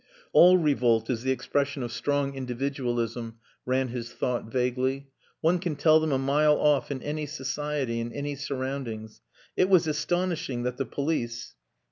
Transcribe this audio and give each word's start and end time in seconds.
All 0.33 0.57
revolt 0.57 1.11
is 1.11 1.21
the 1.21 1.29
expression 1.31 1.83
of 1.83 1.91
strong 1.91 2.33
individualism 2.33 3.35
ran 3.67 3.89
his 3.89 4.11
thought 4.11 4.45
vaguely. 4.45 5.09
One 5.41 5.59
can 5.59 5.75
tell 5.75 5.99
them 5.99 6.11
a 6.11 6.17
mile 6.17 6.55
off 6.57 6.89
in 6.89 7.03
any 7.03 7.27
society, 7.27 7.99
in 7.99 8.11
any 8.11 8.33
surroundings. 8.35 9.21
It 9.55 9.69
was 9.69 9.85
astonishing 9.85 10.63
that 10.63 10.77
the 10.77 10.85
police.... 10.87 11.53